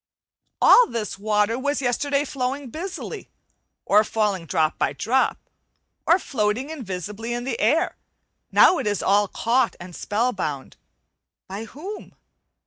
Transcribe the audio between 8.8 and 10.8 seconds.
is all caught and spell bound